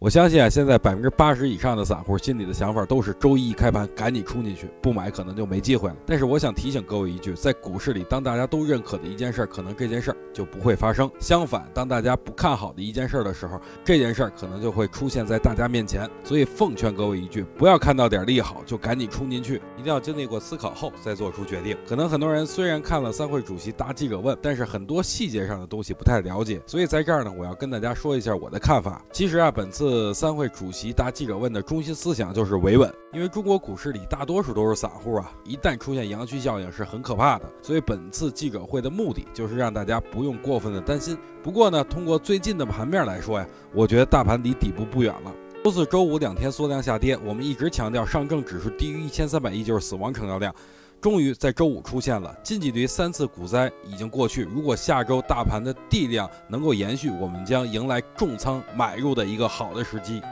[0.00, 5.96] 我相信啊，现在百分之八十以上的散户心里的想法都是周一一开盘赶紧冲进去，不买可能就没机会了。
[6.06, 11.10] 但是我想提醒各位一句，在股市里，当大家都认可的一件事儿，可能这件事儿就不会发生。
[11.18, 16.08] 相反，当大家不看好的一件事儿的时候，这件事儿可能就会出现在大家面前。
[16.24, 21.76] 所以奉劝各位一句，不要看到点利好就赶紧冲进去，一定要经历过思考后再做出决定。
[21.86, 26.58] 可能很多人虽然看了三会主席答记者问，但是很多细节上的东西不太了解。
[26.64, 29.04] 所以在这儿呢，我要跟大家说一下我的看法。
[29.12, 29.89] 其实啊，本次。
[30.14, 37.44] 三会主席答记者问的中心思想就是维稳，因为中国股市里大多数都是散户啊，一旦出现阳虚效应是很可怕的。
[37.62, 41.16] 所以本次记者会的目的就是让大家不用过分的担心。
[41.42, 45.34] 不过呢，通过最近的盘面来说呀，我觉得大盘离底部不远了。
[45.62, 50.54] 周四周五两天缩量下跌，我们一直强调上证指数低于一千三百亿就是死亡成交量。
[51.00, 54.42] 终于在周五出现了，近距离三次股灾已经过去。
[54.42, 60.22] 如果下周大盘的地量能够延续，我们将迎来重仓买入的一个好的时机。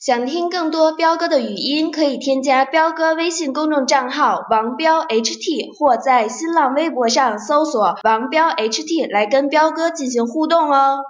[0.00, 11.00] 想听更多彪哥的语音，可以添加彪哥微信公众账号王彪 HT，或在新浪微博上搜索王彪 HT 来跟彪哥进行互动哦。